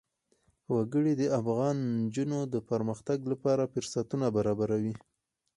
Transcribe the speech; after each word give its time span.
وګړي 0.75 1.13
د 1.17 1.23
افغان 1.39 1.77
نجونو 2.03 2.39
د 2.53 2.55
پرمختګ 2.69 3.19
لپاره 3.31 3.71
فرصتونه 3.73 4.25
برابروي. 4.37 4.93